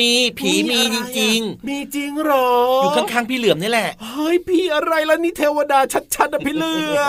[0.00, 2.48] มีผีมีจริง ๆ มีจริงหรอ
[2.82, 5.80] อยู่ข้างๆพี่เหลือมนี่แหละ เฮ้ยพี่อะไรล่ะนี่เทวดา
[6.14, 7.00] ชัดๆนะพี่เหลือ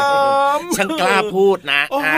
[0.58, 2.16] มฉันกล้าพูดนะ โอ้โห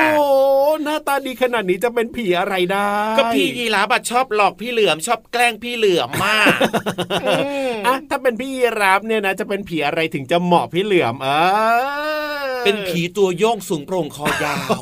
[0.83, 6.51] หน้าตาดีขนาดนี้จะเป็นผีอะไรได้ ก็พี่ยีราฟชอบหลอกพี่เหลือมชอบแกล้งพี่เหลือมมาก
[7.85, 14.81] อะถ้าเป็นพี่ยีราฟเนี่ยนะ จะเป็นผีอะไรถึงจะเหมาะพี่เหลือมเออเป็นผีตัวโยงสูงโปร่งคอยาว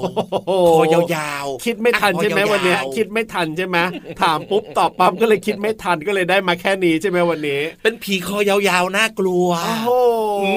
[0.78, 0.84] คอ
[1.16, 3.78] ยาวๆคิดไม่ทันใช่ไหมวันนี้คิดไม่ทันใช่ไหม
[4.22, 9.48] ถามปุ๊บตอบปั๊บก็เลยคิดไม่ทันก็เลยได้มาแค่นี้ใช่ไหมวันนี้ เป็นผีคอยาวๆน่ากลัว
[9.86, 10.48] โอ้โห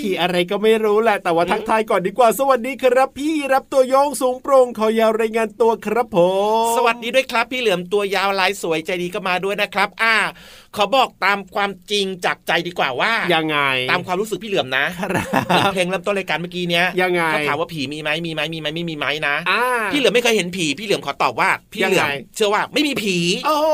[0.00, 6.18] ผีอะไรก็ไม่รู้แหละ แต่ว่าทักทายก่อนดีกว่า สวัสดีครับพี่รับตัวโยงสูงโปร่งคอยาวรายงานตัวครับผ
[6.64, 10.16] ม สวัสดีด้วยครับ พี่เหลือมตัวยาวลายสวยใจดีก็มาด้วยนะครับ อ่า
[10.76, 13.58] ขอบอกตามความจริงจากใจดีกว่าว่ายังไง
[13.90, 19.62] ตามความรู้สึกพี่เหลือมนะครับเหมือนเพลงเริ่มต้นรายการเมื่อกี้เนี้ยยังไงเขาถามว่าผีมีไหมมีไหมมีไหมไม่มีไหมนะอ่า
[19.92, 23.66] พี่เหลือมไม่เคยเห็นผีพี่เหลือมขอตอบว่าพี่ยังเหลือไงมเชื่อว่าไม่มีผี โอ้โห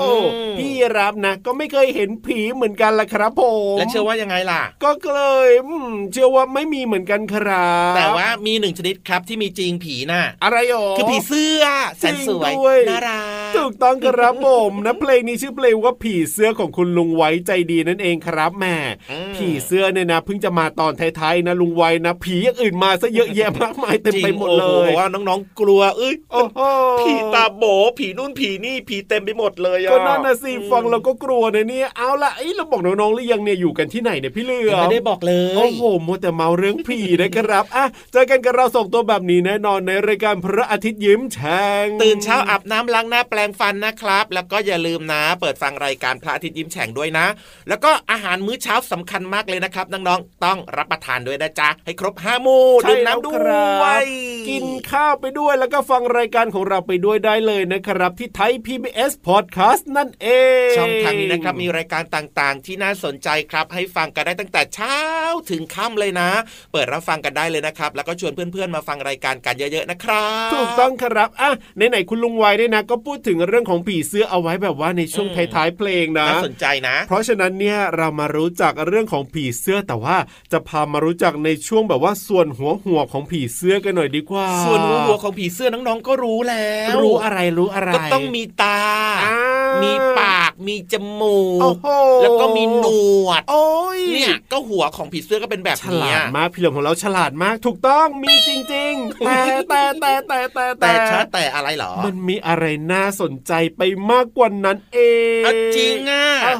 [0.00, 0.26] อืม
[0.58, 3.42] พี่รับนะ ก็ไม่เคยเห็นผีเหมือนกันละครับผ
[3.74, 11.64] มและเชื่อว่ายังไงล่ะ ก็เลยอืมเชื่อว่าไม่มีเหมือนกันครับแต่ว่ามีหนึ่งชนิดครับที่มีจริงผีน่ะอะไรหรอคือผีเสื้อ
[11.98, 18.76] แสนสวยจริงด้วยน่ารักถูกต้องครับผมนะเพลงนี้ชื่อเพลงว่าผีเสื้อของคุณลุงไว้ใจดีนั่นเองครับแหม่
[19.10, 26.60] อืมผีเสื้อเนี่ยนะเพิ่งจะมาตอนท้ายๆนะลุงไว้นะผีอย่างอื่นมาซะเยอะแยะมากมายเต็มไปหมดเลจริงโอ้ยโว่าน้องๆกลัวเอ้ยโอ้โห
[27.00, 27.64] ผีตาโบ
[27.98, 47.26] ผีนู่นผีนี่ผีเต็มไปหมดเลยอะก็นั่นนะสิฟังเราก็กลัวนะเนี่ยเอาละเอ้ยเราบอกน้องๆหรือยังเนี่ยอยู่กันที่ไหนเนี่ยพี่เหลือยังไม่ได้บอกเลยโอ้โหมัวแต่เมาเรื่องผีนะครับอะเจอกันกับเราส่งตัวแบบนี้แน่นอนในรายการพระอาทิตย์ยิ้มแฉ่งตื่นเช้าอาบน้ำล้างหน้าแปลงฟันนะครับ แล้วก็อย่าลืมนะ เปิดฟังรายการพระอาทิตย์ยิ้มแฉ่งด้วยนะ
[47.68, 54.06] แล้วก็อาหารมื้อเช้าสำคัญมากเลยนะครับน้องๆต้องรับประทานด้วยนะจ๊ะให้ครบห้าหมู่ใช่ดื่มน้ำด้แล้ววครับย
[54.48, 60.26] กินข้าวไปด้วยแล้วก็ฟังรายการของเราไปด้วยได้เลยนะครับ ที่ไทย PBS Podcast นั่นเอ
[60.70, 64.96] ง ช่องทางนี้นะครับมีรายการต่างๆ ที่น่าสนใจครับ ให้ฟังกันได้ตั้งแต่เช้า
[65.50, 66.28] ถึงค่ำเลยนะ
[66.72, 80.16] เปิดรับฟังกันได้เลยนะครับ แล้วก็ชวนเพื่อนๆมาฟังรายการกันเยอะๆนะครับถูกต้องครับอะไหนๆคุณลุงไว้เนี่ยนะ ก็พูดถึงเรื่องของผีเสื้อเอาไว้แบบว่าในช่วงท้ายๆเพลงนะน่าสนใจนะ เพราะฉะนั้นเนี่ยเรามารู้จักเรื่องของผีเสื้อแต่ว่า
[80.52, 88.78] จะพามารู้จักในช่วงแบบว่าส่วนหัวหัวของผีเสื้อกันหน่อยดีกว่า ส่วนหัวหัวของผีเสื้อน้องๆก็รู้แล้ว รู้อะไรรู้อะไรก็ต้องมีตา
[89.24, 89.38] อ่า
[89.82, 91.86] มีปาก มีจมูโอ้กโห
[92.22, 92.86] แล้วก็มีหน
[93.26, 93.66] วดโอ้
[93.98, 104.98] ยเนี่ยก็หัวของผีเสื้อก็เป็นแบบฉนี้ลาดอะมากพี่เหลือมของเราฉลาดมากถูกต้องมีจริง ๆ แต่แต่แต่แต่แต่แต่ช้าแต่อะไรเหรอ มันมีอะไรน่าสนใจไปมากกว่านั้นเอ
[105.40, 106.58] งอะจริงอะอ้าว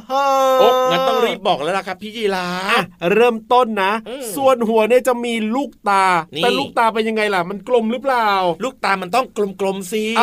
[0.60, 6.04] โอ้งั้นต้องรีบบอกแล้วล่ะครับพี่ยีราอะฟเริ่มต้นนะอืมส่วนหัวเนี่ยจะมีลูกตา
[6.36, 8.30] นี่แต่ลูกตาเป็นยังไงล่ะ มันกลมหรือเปล่า
[8.64, 9.26] ลูกตามันต้อง
[9.60, 10.22] กลมๆสิเอ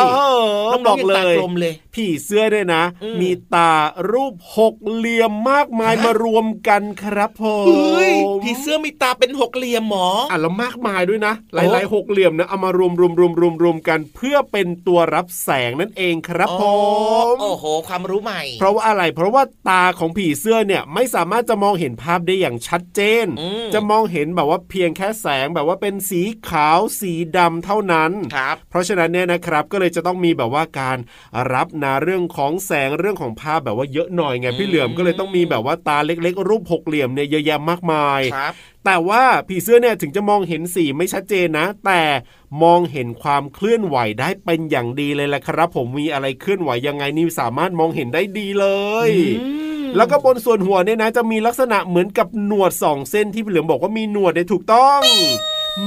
[0.66, 3.67] อน้บอองกๆยังเลตายกลมเลย ผีเสื้อเนี่ยนะอืมมีตา
[4.12, 8.12] รูปหกเหลี่ยมมากมายฮะมารวมกันครับผมเฮ้ย
[8.42, 16.74] ผีเสื้อมีตาเป็นหกเหลี่ยมหมออะแล้วมากมายด้วยนะหโอ้ลายๆหกเหลี่ยมนะเอามารวมรวมรวมรวมรวมกันเพื่อเป็นตัวรับแสงนั่นเองครับผอ๋อ
[17.34, 30.98] มโอ้โห ความรู้ใหม่ เพราะว่าอะไรเพราะว่าตาของผีเสื้อเนี่ยไม่สามารถจะมองเห็นภาพได้อย่างชัดเจนอืมจะมองเห็นแบบว่าเพียงแค่แสงแบบว่าเป็นสีขาวสีดำเท่านั้นครับเพราะฉะนั้นเนี่ยนะครับก็เลยจะต้องมีแบบว่าการ
[31.52, 38.52] รับนาเรื่องของแสงเรื่องของภาพแบบว่าเยอะหน่อยไงพี่เหลือมก็เลยต้องมีแบบว่าตาเล็กๆ รูปหกเหลี่ยมเนี่ยเยอะแยะมากมายครับ
[38.84, 42.02] แต่ว่าผีเสื้อเนี่ยถึงจะมองเห็นสีไม่ชัดเจนนะ แต่
[42.62, 48.66] มองเห็นความเคลื่อนไหวได้เป็นอย่างดีเลยแหละครับ ผมมีอะไรเคลื่อนไหวยังไงนี่สามารถมองเห็นได้ดีเล
[49.08, 49.10] ย
[49.40, 55.00] อืมแล้วก็บนส่วนหัวเนี่ยนะจะมีลักษณะเหมือนกับหนวดสองเส้นที่พี่เหลือมบอกว่ามีหนวดเนี่ยถูกต้อง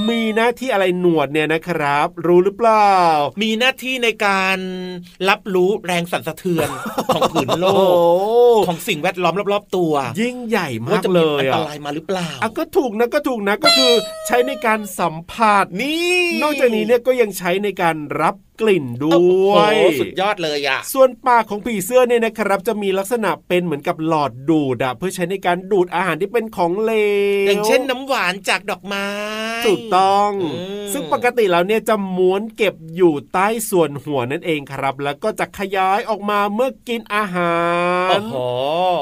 [0.10, 2.96] มีหน้าที่อะไรหนวดเนี่ยนะครับ รู้หรือเปล่า
[3.42, 4.58] มีหน้าที่ในการ
[5.30, 6.70] รับรู้แรงสั่นสะเทือน
[7.14, 7.88] ของผืนโลโอ้
[8.64, 13.94] กของสิ่งแวดล้อมรอบๆตัว ยิ่งใหญ่มาว่ากจะเลมียอันตอะรายมาหรือเปล่าอะก็ถูกนะก็ถูกนะก็คือ
[14.28, 19.22] ใช้ในการสัมผัสนี่ นอกจากนี้เนี่ยก็ยังใช้ในการรับกลิ่นด้โอ้
[19.52, 26.92] วโหยสุดยอดเลยอะส่วนปากของผีเสื้อเนี่ยนะครับ จะมีลักษณะเป็นเหมือนกับหลอดดูดอะเพื่อใช้ในการดูดอาหารที่เป็นของเหล
[27.46, 29.08] วอย่างเช่นน้ำหวานจากดอกไม้
[29.66, 30.50] ถูกต้องอื
[30.88, 37.56] มซึ่งปกติแล้วเนี่ยจะม้วนเก็บอยู่ใต้ส่วนหัวนั่นเองครับ แล้วก็จะขยายออกมาเมื่อกินอาหา
[38.08, 38.36] รโอ้โห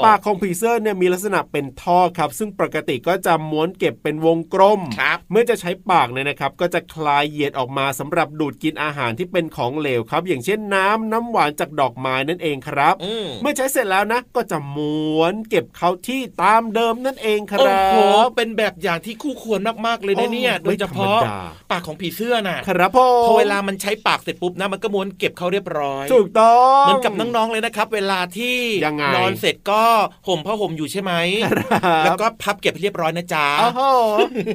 [0.04, 17.96] ปากของผีเสื้อเนี่ยมีลักษณะเป็นท่อครับ ซึ่งปกติก็จะม้วนเก็บเป็นวงกลมครับเมื่อจะใช้ปากเนี่ยนะครับ ก็จะคลายเหยียดออกมาสำหรับดูดกินอาหารที่เป็นของเหลวครับ อย่างเช่นน้ำน้ำหวานจากดอกไม้นั่นเองครับอืมเมื่อใช้เสร็จแล้วนะ ก็จะม้วนเก็บเข้าที่ตามเดิมนั่นเองคโอ้รับโห
[18.36, 29.82] เป็นแบบอย่างที่คู่ควรมากๆเลยนะเนี่ยโอ้โดยเฉพาะไม่ธรรมดาปากของผีเสื้อน่ะครับพ่อพอเวลามันใช้ปากเสร็จปุ๊บนะมันก็ม้วนเก็บเขาเรียบร้อยถูกต้องเหมือนกับน้องๆเลยนะครับ เวลาที่ยังไงนอนเสร็จก็
[30.28, 31.12] ห่มผ้าห่มอยู่ใช่ไหม
[31.44, 33.82] ครับแล้วก็พับเก็บให้เรียบร้อยนะจ๊ะโอ้โห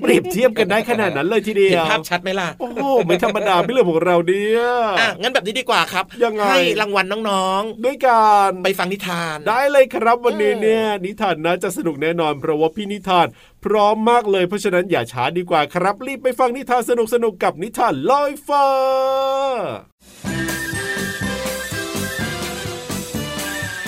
[0.02, 4.62] เปรียบเทียบกันได้ขนาดนั้นเลยทีเดียวเห็นภาพชัดไหมล่ะโอ้โหไม่ธรรมดาพี่เหลือของเราเนี่ย
[5.00, 13.28] อะงั้นแบบนี้ดีกว่าครับยังไงให้รางวัลน้องด้วยการๆไปฟังนิทาน ได้เลยครับวันนี้เออเนี่ยนิทานน่าจะสนุกแน่นอนเพราะว่าพี่นิทาน
[13.66, 18.68] พร้อมมากเลยเพราะฉะนั้นอย่าช้าดีกว่าครับ รีบไปฟังนิทานสนุกๆกับนิทานลอยฟ้า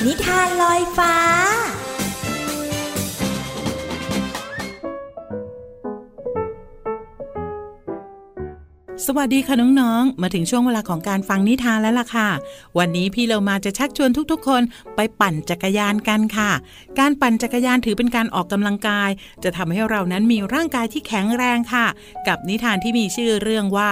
[0.06, 1.16] นิทานลอยฟ้า
[9.06, 12.30] สวัสดีค่ะน้องๆ มาถึงช่วงเวลาของการฟังนิทานแล้วล่ะค่ะ
[12.78, 14.62] วันนี้พี่เรามาจะชักชวนทุกๆ คน
[14.96, 16.52] ไปปั่นจักรยานกันค่ะ
[17.00, 19.10] การปั่นจักรยานถือเป็นการออกกำลังกาย
[19.44, 21.86] จะทำให้เรานั้นมีร่างกายที่แข็งแรงค่ะ
[22.28, 23.90] กับนิทานที่มีชื่อเรื่องว่า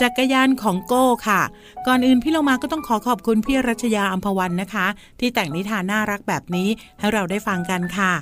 [0.00, 1.42] จักรยานของโก้ค่ะ
[1.86, 4.86] ก่อนอื่นพี่เรามาก็ต้องขอขอบคุณพี่รัชยาอัมพวันนะคะ
[5.20, 8.12] ที่แต่งนิทานน่ารักแบบนี้ให้เราได้ฟังกันค่ะ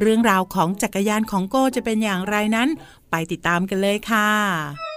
[0.00, 2.68] เรื่องราวของจักรยานของโก้จะเป็นอย่างไรนั้น
[3.10, 4.93] ไปติดตามกันเลยค่ะ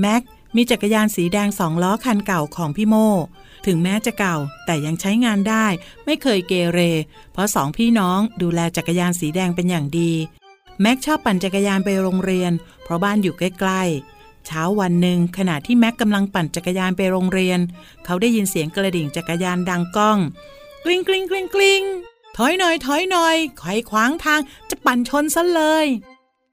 [0.00, 0.22] แม็ก
[0.56, 2.94] มีจักรยานสีแดงสองล้อคันเก่าของพี่โม
[3.66, 5.66] ถึงแม้จะเก่าแต่ยังใช้งานได้
[6.04, 6.80] ไม่เคยเกเร
[7.32, 10.12] เพราะสองพี่น้องดูแลจักรยานสีแดงเป็นอย่างดี
[10.80, 17.58] แม็กชอบปั่นจักรยานไปโรงเรียน เพราะบ้านอยู่ใกล้ๆ เช้าวันหนึ่งขณะที่แม็กกำลังปั่นจักรยานไปโรงเรียน
[18.04, 20.18] เขาได้ยินเสียงกระดิ่งจักรยานดังก้อง
[20.84, 21.82] กลิ้งกลิ้งกลิ้งกลิ้ง
[22.36, 25.86] ถอยหน่อยถอยหน่อยใครขวางทางจะปั่นชนซะเลย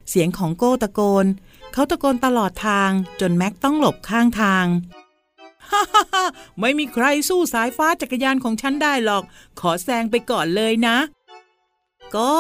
[0.10, 1.26] เสียงของโก้ตะโกน
[1.74, 4.66] เขาตะโกนตลอดทางจนแม็กต้องหลบข้างทาง
[5.70, 6.26] ฮ่าฮ่า
[6.60, 9.24] ไม่มีใครสู้สายฟ้าจักรยานของฉันได้หรอก
[9.60, 10.98] ขอแซงไปก่อนเลยนะ
[12.16, 12.36] ก็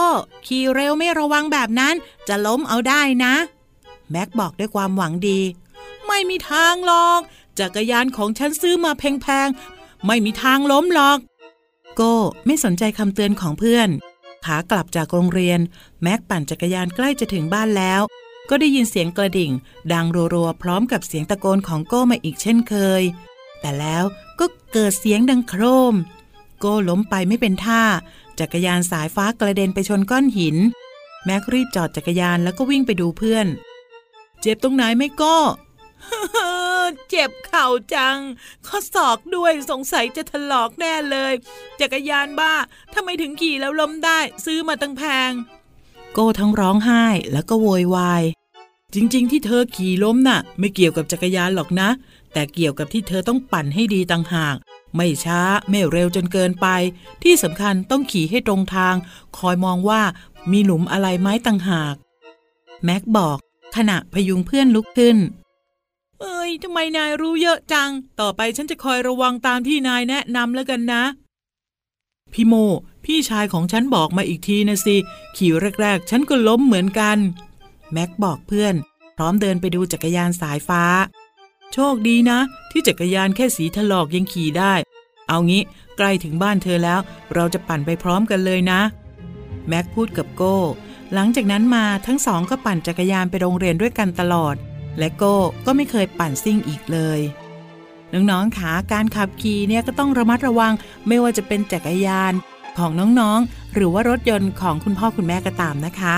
[0.46, 1.96] ขี่เร็วไม่ระวังแบบนั้น
[2.28, 3.34] จะล้มเอาได้นะ
[4.12, 5.40] แม็กบอกด้วยความหวังดี
[6.08, 7.22] ไม่มีทางหรอก
[7.60, 11.18] จักรยานของฉันซื้อมาแพงๆ ไม่มีทางล้มหรอก
[11.96, 13.90] โก้ไม่สนใจคำเตือนของเพื่อน
[14.46, 15.60] ขากลับจากโรงเรียน
[16.04, 18.02] แม็กปั่นจักรยานใกล้จะถึงบ้านแล้ว
[18.50, 19.52] ก็ได้ยินเสียงกระดิ่ง
[19.94, 23.04] ดังรัวๆพร้อมกับเสียงตะโกนของโก้มาอีกเช่นเคย
[23.62, 24.04] แต่แล้ว
[24.40, 25.64] ก็เกิดเสียงดังโคร
[25.94, 25.96] ม
[26.60, 27.84] โก้ล้มไปไม่เป็นท่า
[28.40, 30.58] จักรยานสายฟ้ากระเด็นไปชนก้อนหิน
[31.26, 33.48] แม็กรีบจอดจักรยานแล้วก็วิ่งไปดูเพื่อน
[34.42, 35.38] เจ็บตรงไหนไหมโก้
[37.10, 38.18] เจ็บเข่าจัง
[38.68, 41.34] ข้อศอกด้วยสงสัยจะถลอกแน่เลย
[41.80, 42.54] จักรยานบ้า
[42.94, 45.32] ทำไมถึงขี่แล้วล้มได้ ซื้อมาตั้งแพง
[46.14, 48.24] โก้ทั้งร้องไห้แล้วก็โวยวาย
[48.96, 51.90] จริงๆ ที่เธอขี่ล้มน่ะ ไม่เกี่ยวกับจักรยานหรอกนะ
[52.34, 54.56] แต่เกี่ยวกับที่เธอต้องปั่นให้ดีต่างหาก
[54.96, 56.68] ไม่ช้าไม่เร็วจนเกินไป
[57.24, 58.96] ที่สำคัญต้องขี่ให้ตรงทาง
[59.38, 60.02] คอยมองว่า
[60.52, 61.96] มีหลุมอะไรไหมต่างหาก
[62.84, 63.38] แม็กบอก
[63.76, 65.18] ขณะพยุงเพื่อนลุกขึ้น
[66.22, 71.04] เอ้ยทำไมนายรู้เยอะจัง ต่อไปฉันจะคอยระวังตามที่นายแนะนำแล้วกันนะ
[72.34, 72.54] พี่โม
[73.06, 74.98] พี่ชายของฉันบอกมาอีกทีนะสิ
[75.38, 77.18] ขี่แรก ๆ ฉันก็ล้มเหมือนกัน
[77.94, 78.76] แม็กบอกเพื่อน
[79.18, 80.84] พร้อมเดินไปดูจักรยานสายฟ้า
[81.74, 82.40] โชคดีนะ
[82.72, 84.74] ที่จักรยานแค่สีถลอกยังขี่ได้
[85.28, 85.62] เอางี้
[85.98, 87.00] ใกล้ถึงบ้านเธอแล้ว
[87.34, 88.82] เราจะปั่นไปพร้อมกันเลยนะ
[89.68, 90.58] แม็กพูดกับโก้
[91.14, 94.56] หลังจากนั้นมาทั้งสองก็ปั่นจักรยานไปโรงเรียนด้วยกันตลอด
[94.98, 97.20] และโก้ก็ไม่เคยปั่นซิ่งอีกเลย
[98.14, 100.74] น้องๆขาการขับขี่เนี่ยก็ต้องระมัดระวัง
[101.08, 102.34] ไม่ว่าจะเป็นจักรยาน
[102.78, 106.18] ของน้องๆ หรือว่ารถยนต์ของคุณพ่อคุณแม่ก็ตามนะคะ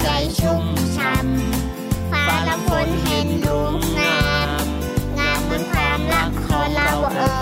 [0.00, 0.08] ใจ
[0.38, 0.64] ชุ่ม
[0.96, 3.58] ช่ำฟ้าละฝนเห็นดู
[3.98, 4.66] งาม
[5.18, 7.32] งามบนความรักของเราเอ่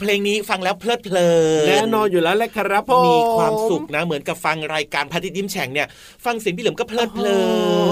[0.00, 1.28] เพลงนี้ฟังแล้วเพลิดเพลิ
[1.64, 5.86] นแน่นอนอยู่แล้วแหละครับผมมีความสุขนะเหมือนกับฟังรายการพระอาทิตย์ยิ้มแฉ่งเนี่ย
[6.24, 7.38] ฟังเสียงพี่เหลิมก็เพลิดเพลิ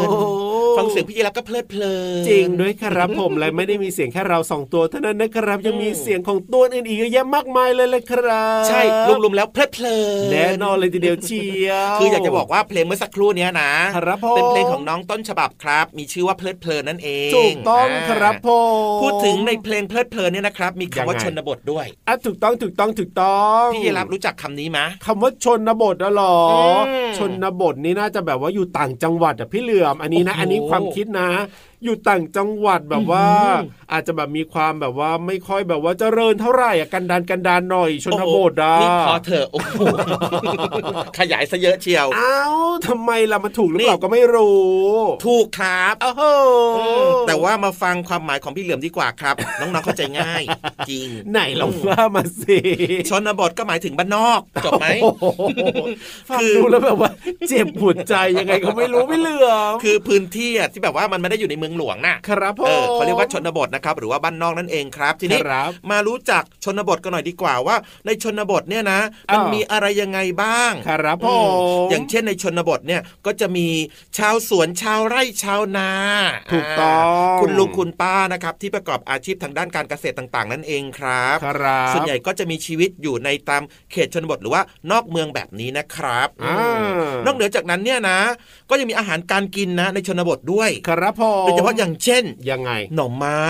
[0.06, 0.45] นโอ้โห
[0.76, 8.80] ฟังเสียงพี่ยีรับก็เพลิดเพลินจริงด้วยครับผมและไม่ได้มีเสียงแค่เราสองตัวเท่านั้นนะครับยังมีเสียงของตัวอื่นอีกเยอะแยะมากมายเลยแหละครับ ใช่
[9.24, 18.48] รวมๆแล้วเพลิดเพลินแน่นอนเลยทีเดียวเชียวคืออยากจะบอกว่าเพลงเมื่อสักครู่เนี้ยนะครับผมเป็นเพลงของน้องต้นฉบับครับ มีชื่อว่าเพลิดเพลินนั่นเองถูกต้องาครับผ
[18.96, 26.86] มพูดถึงในเพลงเพลิดเพลินเนี่ยนะครับ มีคำว่ายังไงชนบทด้วยอะถูกต้องถูกต้องถูกต้องพี่ยีรับรู้จักคำนี้ไหมคำว่าชนบทอะเหรออม
[27.18, 31.28] ชนบทนี่น่าจะแบบว่าอยู่ต่างจังหวัดอะพี่เหลือมอันนี้นะโอ้โหอันนี้ความคิดนะ
[31.86, 39.82] อยู่ต่างจังหวัดแบบว่าอื้อหืออาจจะแบบมีความแบบว่าไม่ค่อยแบบว่าเจริญเท่าไหร่อะกันดานกันดานหน่อยชนบทอะนี่พอเถอะโอ้โห
[41.18, 44.66] ขยายซะเยอะเชียวอ้าวทำไมล่ะมันถูกหรือนี่เปล่าก็ไม่รู้
[45.26, 46.22] ถูกครับโอ้โห
[46.78, 50.42] อืมแต่ว่ามาฟังความหมายของพี่เหลือมดีกว่าครับ น้องๆเข้าใจง่าย
[50.90, 52.58] จริง ไหนลองว่ามาสิ
[53.08, 55.24] ชนบทก็หมายถึงบ้านนอกจบไหมโอ้โห
[56.28, 57.10] ฟังดูแล้วแบบว่า
[57.48, 69.00] เจ็บหัวใจยังไงก็ไม่รู้ไม่เหลือมคือพื้นที่อะที่แบบว่ามันไม่ได้อยู่ในเมืองหลวงน่ะครับผมเออเขาเรียกว่าชนบทนะครับหรือว่าบ้านนอกนั่นเองครับทีนี้ครับมารู้จักชนบทกันหน่อยดีกว่าว่า ในชนบทเนี่ยนะ
[69.32, 73.68] มันอ้าวมีอะไรยังไงบ้าง ครับผอืมอย่างเช่นในชนบทเนี่ยก็จะมี
[74.18, 75.90] ชาวสวนชาวไร่ชาวนา
[76.52, 76.98] ถูกต้อ
[77.34, 83.62] งคุณลุงคุณป้านะครับที่ประกอบอาชีพทางด้านการเกษตรต่างๆ นั่นเองครับครับส่วนใหญ่ก็จะมีชีวิตอยู่ในตาม
[83.92, 86.56] เขตชนบทหรือว่านอกเมืองแบบนี้นะครับอ่า
[87.26, 88.18] นอกเหนือจากนั้นเนี่ยนะ
[88.70, 93.42] ก็ยังมีอาหารการกินนะในชนบทด้วย ครับผมโดยเฉพาะอย่างเช่นยังไงหน่อไม้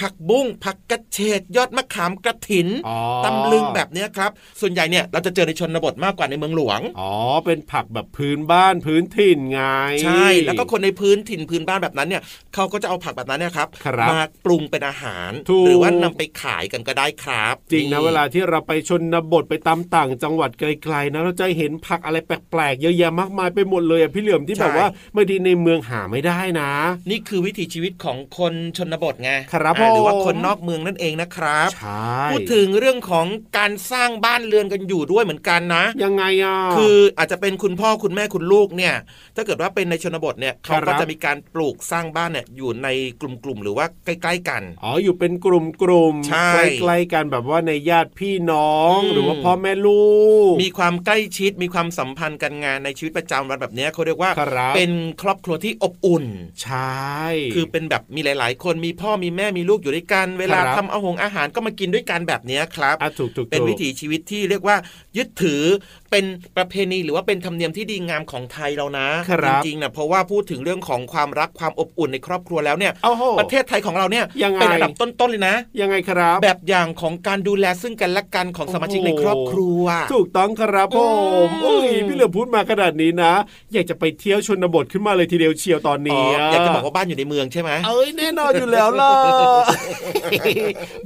[0.00, 4.30] ผักบุ้งผักกระเฉดยอดมะขามกระถินอ๋อตำลึงแบบเนี้ยครับ
[4.60, 7.12] ส่วนใหญ่เนี่ยเราจะเจอในชนบทมากกว่าในเมืองหลวง อ๋อ
[7.44, 9.60] เป็นผักแบบพื้นบ้านพื้นถิ่นไง
[10.04, 12.22] ใช่ แล้วก็คนในพื้นถิ่นพื้นบ้านแบบนั้นเนี่ย
[12.54, 26.70] เขาก็จะเอาผักแบบนั้นเนี่ยครับครับมาปรุงเป็นอาหารถูกหรือว่านำไปขายกันก็ได้ครับ จริงนะเวลาที่เราไปชนบทไปตามต่างจังหวัดไกลๆนะเราจะเห็นผักอะไรแปลกๆเยอะแยะมากมายไปหมดเลยอะพี่เหลือมที่แบบว่าบางทีในเมืองหาไม่ได้นะ
[27.10, 33.26] นี่คือวิถีชีวิตของคนชนบทไง ครับอ่าหรือว่าผมคนนอกเมืองนั่นเองนะครับใช่พูดถึงเรื่องของ
[33.58, 38.94] การสร้างบ้านเรือนกันอยู่ด้วยเหมือนกันนะ ยังไงอะคืออาจจะเป็นคุณพ่อคุณแม่คุณลูกเนี่ย
[39.36, 42.88] ถ้าเกิดว่าเป็นในชนบทเนี่ยครับเขาก็จะมีการปลูกสร้างบ้านเนี่ยอยู่ใน
[43.20, 50.06] กลุ่มๆหรือว่าใกล้ ๆ กันอ๋ออยู่เป็นกลุ่มกลุ่มๆใช่ใกล้ๆกันแบบว่าในญาติพี่น้องอืมหรือว่าพ่อแม่ลู
[50.50, 56.24] ก มีความใกล้ชิดมีความสัมพันธ์กันงานในชีวิตประจำวันแบบเนี้ยเขาเรียกว่าครับเป็นครอบครัวที่อบอุ่น
[56.62, 57.20] ใช่
[57.54, 64.76] คือเป็นแบบมีหลาย ๆ คนมีพ่อมีแม่มีลูกอยู่ด้วยกันเวลาครับทำเอาหงอาหารก็มากินด้วยกันแบบเนี้ยครับอะถูกถูกเป็นถูกวิถีชีวิตที่เรียกว่า
[65.16, 65.62] ยึดถือ
[66.10, 66.24] เป็น
[66.56, 80.98] ประเพณีหรือว่าเป็นธรรมเนียมที่ดีงามของไทยเรานะครับจริงๆนะเพราะว่าพูดถึงเรื่องของความรักความอบอุ่นในครอบครัวแล้วเนี่ยโอ้โหประเทศไทยของเราเนี่ยยังไงเป็นอันดับต้นๆเลยนะ ยังไงครับ แบบอย่างของการดูแลซึ่งกันและกันของสมาชิกในครอบครัว ถูกต้องครับผ
[81.46, 83.32] มอืมโอ้ยพี่เหลือพูดมาขนาดนี้นะ
[83.72, 89.12] อยากจะไปเที่ยวชนบทขึ้นมาเลยทีเดียวเชียวตอนอ๋อนี้อยากจะบอกว่าบ้านอยู่ในเมืองใช่ไหมเอ้ยแน่นอนอยู่แล้วล่ะ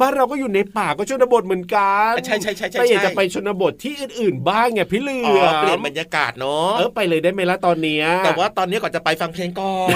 [0.01, 9.89] บ้านเราก็อยู่ในป่าก็ชนบทเหมือนกันใช่ใช่ใช่ใช่แต่อยากใช่จะไปชนบทที่อื่นๆบ้างไงพี่เหลือ๋ออเปลี่ยนบรรยากาศเนาะเออไปเลยได้ไหมล่ะตอนเนี้ยแต่ว่าตอนนี้ก่อนจะไปฟังเพลงก่อน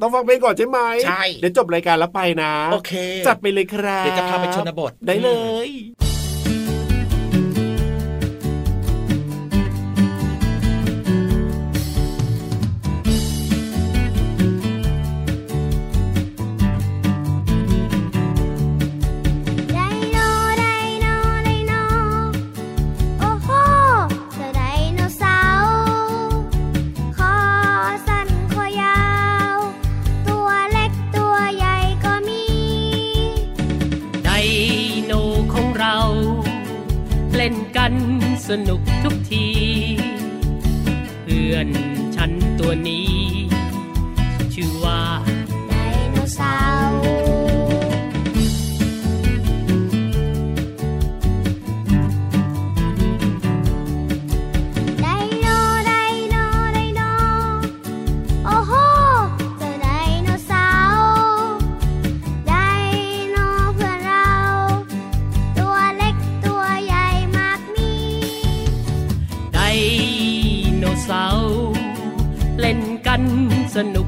[0.00, 2.92] ต้องฟังเพลงก่อนใช่ไหมใช่เดี๋ยวจบรายการแล้วไปนะ โอเค
[3.26, 5.30] จัดไปเลยครับเดี๋ยวจะพาไปชนบทได้เล
[5.66, 5.68] ย
[38.48, 39.46] สนุกทุกที
[41.22, 41.68] เพื่อน
[42.16, 42.30] ฉัน
[42.60, 43.12] ตัวนี้
[44.54, 45.00] ชื่อว่า
[45.68, 45.72] ได
[46.10, 46.56] โนเสา
[46.88, 47.33] ร์
[73.76, 74.03] สนุ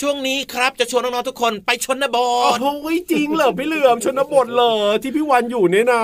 [0.00, 2.18] ช่วงนี้ครับจะชวนน้องๆทุกคนไปชนบ
[2.54, 6.02] ทโอ้ยจริงเหรอพี่เหลือมชนบทเหรอที่พี่วันอยู่เนี่ยนะ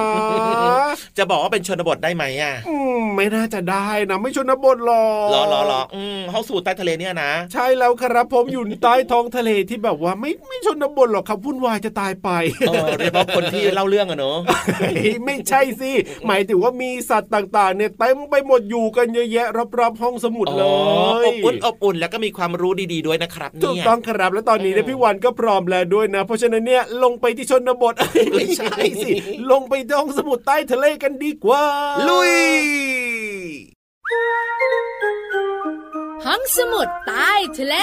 [1.18, 12.28] จะบอกว่าเป็นชนบทได้ไหมอะอืมไม่น่าจะได้นะไม่ชนบทหรอกรอรอรออืมห้องสูตรใต้ทะเลเนี่ยนะ ใช่แล้วครับผมอยู่ใต้ท้องทะเลที่แบบว่าไม่ไม่ชนบทหรอกครับวุ่นวายจะตายไป
[12.68, 14.38] เออโดยเฉพาะคนที่เล่าเรื่องอะเนอะ
[14.80, 15.92] เฮ้ยไม่ใช่สิ
[16.26, 19.46] หมายถึงว่ามีสัตว์ต่างๆ เนี่ยเต็มไปหมดอยู่กันเยอะแยะ
[19.78, 20.74] รอบๆห้องสมุดเลอ๋อ
[21.22, 27.94] ยอบอุ่นอบอุ่นแล้วก็มีความรู้ดี ๆด้วยนะครับถูกเนี่ยต้องครับแล้วตอนนี้เนี่ยเออพี่วันก็พร้อมแล้วด้วยนะ เพราะฉะนั้นเนี่ยลงไปที่ชนบท
[28.34, 29.12] ไม่ใช่สิ
[29.50, 31.62] ลงไปที่ห้องสมุดใต้ทะเลกันดีกว่า
[32.08, 32.34] ลุย
[36.26, 37.76] ห้องสมุดใต้ทะเล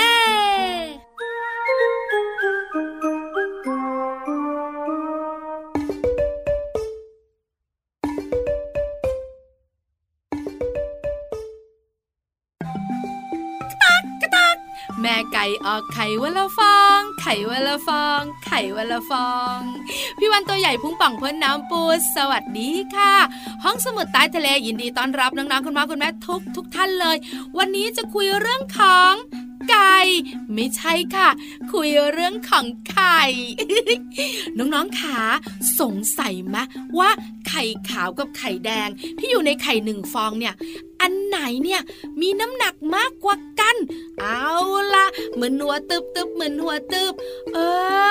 [15.43, 19.58] ก่ออกไข่วันละฟอง ไข่วันละฟอง ไข่วันละฟอง
[20.17, 21.82] พี่วันตัวใหญ่พุ่งป่องพ้นน้ำปู
[22.15, 23.15] สวัสดีค่ะ
[23.63, 27.17] ห้องสมุดใต้ทะเลยินดีต้อนรับน้องๆคุณพ่อคุณแม่ทุกทุกท่านเลย
[27.58, 29.13] วันนี้จะคุยเรื่องของ
[29.69, 29.97] ไก่
[30.53, 31.29] ไม่ใช่ค่ะ
[31.73, 33.19] คุยเรื่องของไข่
[34.58, 35.19] น้องๆขา
[35.79, 36.58] สงสัยไหม
[36.99, 37.10] ว่า
[37.47, 40.53] ไข่ขาวกับไข่แดงที่อยู่ในไข่หนึ่งฟองเนี่ย
[41.04, 41.82] อันไหนเนี่ย
[42.22, 43.76] มีน้ำหนักมากกว่ากัน
[44.20, 44.50] เอา
[44.96, 47.13] ละเหมือนหัวตึบตึบเหมือนหัวตึบ
[47.54, 47.58] เอ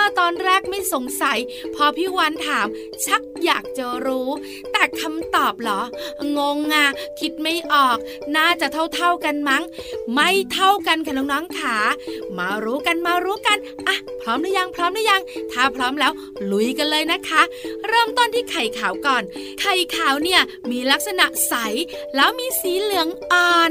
[0.01, 1.39] อ ตอนแรกไม่สงสัย
[1.75, 2.67] พอพี่วันถาม
[3.05, 4.29] ชักอยากจะรู้
[4.73, 5.81] แต่คำตอบเหรอ
[6.39, 6.87] งงอะ
[7.21, 7.97] คิดไม่ออก
[8.37, 9.63] น่าจะเท่าๆกันมั้ง
[10.15, 11.77] ไม่เท่ากันค่ะน้องๆขา
[12.39, 16.13] มารู้กันมารู้กันอะพร้อมหรือยังพร้อมหรือยัง ถ้าพร้อมแล้ว
[16.51, 17.43] ลุยกันเลยนะคะ
[17.89, 19.23] เริ่มต้นที่ไข่ขาวก่อน
[19.61, 21.55] ไข่ขาวเนี่ยมีลักษณะใส
[22.17, 23.71] แล้วมีสีเหลืองอ่อน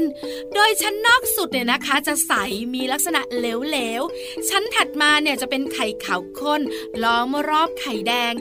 [0.54, 2.32] โดยชั้นนอกสุดเนี่ยนะคะ จะใส
[2.74, 6.60] มีลักษณะเหลวๆ ชั้นถัดมาเนี่ยจะเป็นไข่ขาวข้น
[7.02, 8.32] ล้อมรอบไข่แดง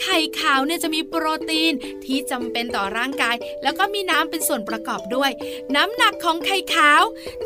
[0.00, 1.72] ไข่ขาวเนี่ยจะมีโปรตีน
[2.04, 5.30] ที่จำเป็นต่อร่างกาย แล้วก็มีน้ำเป็นส่วนประกอบด้วย
[5.76, 7.02] น้ำหนักของไข่ขาว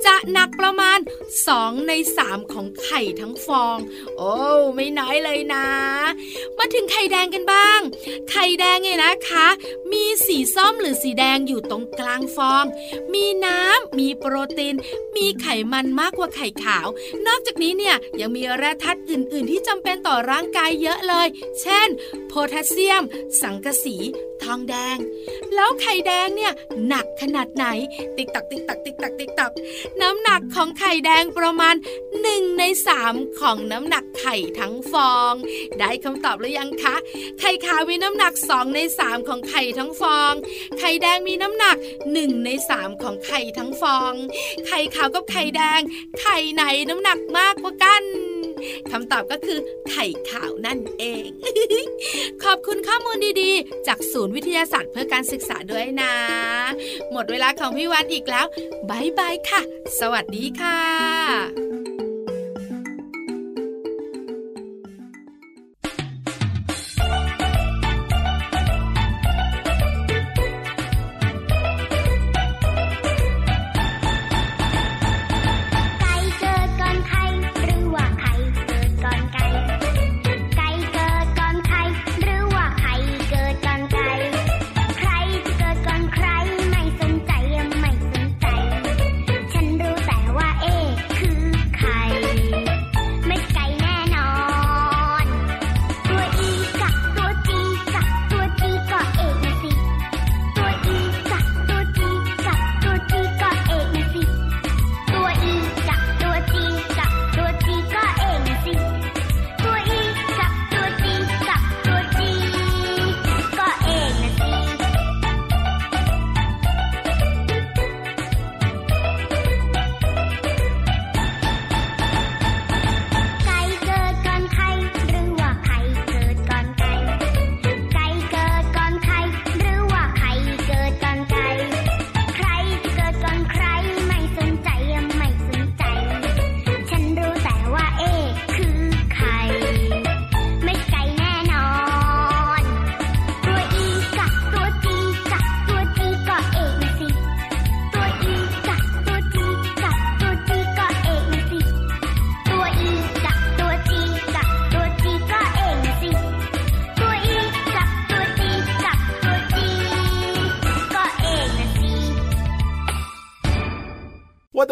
[0.06, 0.98] จะหนักประมาณ
[1.42, 1.92] 2 ใน
[2.22, 3.78] 3 ของไข่ทั้งฟอง
[4.16, 4.34] โอ้
[4.74, 5.66] ไม่น้อยเลยนะ
[6.58, 7.80] มาถึงไข่แดงกันบ้าง
[8.30, 9.46] ไข่แดงเนี่ยนะคะ
[9.92, 12.64] มีสีส้มหรือสีแดงอยู่ตรงกลางฟอง
[13.14, 14.74] มีน้ำ มีโปรตีน
[15.16, 16.86] มีไขมันมากกว่าไข่ขาว
[17.26, 21.26] นอกจากนี้เนี่ยยังมีแร่ธาตุอื่น ๆ ที่จำเป็นต่อร่างกายเยอะเลย
[21.60, 21.88] เช่น
[22.28, 23.02] โพแทสเซียม
[23.40, 23.96] สังกะสี
[24.44, 24.96] ทองแดง
[25.54, 26.52] แล้วไข่แดงเนี่ย
[26.88, 27.66] หนักขนาดไหน
[28.16, 29.52] ติ๊กตักติ๊กตักติ๊กตักติ๊กตัก
[30.02, 31.74] น้ำหนักของไข่แดงประมาณ
[32.16, 32.62] 1ใน
[33.00, 35.32] 3ของน้ำหนักไข่ทั้งฟอง
[35.78, 36.94] ได้คำตอบหรือยังคะ
[37.40, 40.32] ไข่ขาวมีน้ำหนัก2ใน3ของไข่ทั้งฟอง
[40.78, 41.76] ไข่แดงมีน้ำหนัก
[42.10, 44.12] 1ใน3ของไข่ทั้งฟอง
[44.66, 45.80] ไข่ขาวกับไข่แดง
[46.20, 48.04] ไข่ไหนน้ำหนักมากกว่ากัน
[48.90, 49.58] คำตอบก็คือ
[49.90, 51.28] ไข่ขาวนั่นเอง
[52.44, 56.12] ขอบคุณข้อมูลดีๆ จากศูนย์วิทยาศาสตร์เพื่อการศึกษาด้วยนะ
[57.12, 58.46] หมดเวลาของพี่วันอีกแล้ว
[58.90, 59.60] บายบายค่ะ
[60.00, 61.73] สวัสดีค่ะ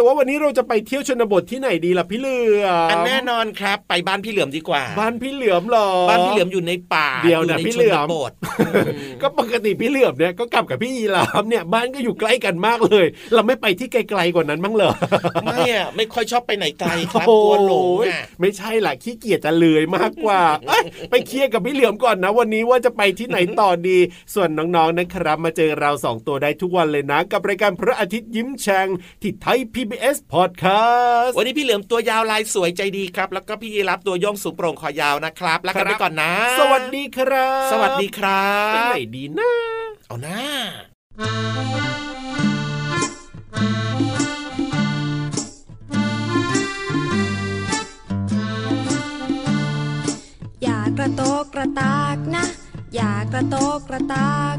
[0.02, 8.32] แต่ว่าวันนี้เราจะไปเที่ยวชนบทที่ไหนดีล่ะพี่เหลือมอันแน่นอนครับ ไปบ้านพี่เหลือมดีกว่า บ้านพี่เหลือมเหรอ บ้านพี่เหลือมอยู่ในป่าเดี๋ยวนะอใพี่เหลือมชนบท
[9.22, 14.92] ก็ปกติพี่เหลือมเนี่ยก็กลับกับพี่ยีรามเนี่ยบ้านก็อยู่ใกล้กันมากเลย เราไม่ไปที่ไกลๆกว่านั้นบ้างเหรอ
[15.44, 23.98] ไม่อะไม่ค่อยชอบไปไหนไกลครับกลัวหลงโอ้ยอะไม่ใช่ล่ะขี้เกียจจะเลยมากกว่าเอ้ยไปเคลียร์กับพี่เหลือมก่อนนะ วันนี้ว่าจะไปที่ไหนต่อดี
[24.34, 28.86] ส่วนน้องๆนะครับ มาเจอเราสองตัวได้ทุกวันเลยนะ กับรายการพระอาทิตย์ยิ้มแฉ่ง
[29.22, 29.60] ที่ไทย
[29.92, 39.52] PBS Podcast วันนี้พี่เหลือมตัวยาวลายสวยใจดีครับ แล้วก็พี่ยีรับตัวโย่องสูงโปร่งคอยาวนะครับแล้วกันไปก่อนนะ สวัสดีครับ สวัสดีครัไปบไหนดีนะ
[40.08, 40.42] เอาหน้า
[50.62, 52.44] อย่ากระโตกกระตากนะ
[52.94, 54.56] อย่ากระโตกกระตาก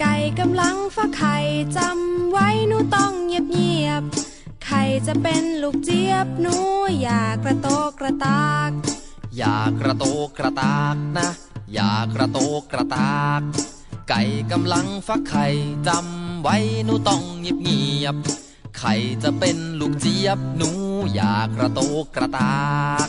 [0.00, 1.36] ไก่กำลังฟักไข่
[1.76, 4.29] จำไว้หนูต้องเงียบเงียบๆไข่
[5.06, 6.54] จะเป็นลูกเจี๊ยบหนู
[7.00, 8.70] อย่ากระโตกกระตาก
[9.36, 11.28] อย่ากระโตกกระตากนะ
[11.72, 13.40] อย่ากระโตกกระตาก
[14.08, 14.22] ไก่
[14.52, 15.46] กำลังฟักไข่
[15.88, 18.16] จำไว้หนูต้องเงียบเงียบ
[18.78, 20.70] ไข่จะเป็นลูกเจี๊ยบหนู
[21.14, 22.54] อย่ากระโตกกระตา
[23.06, 23.08] ก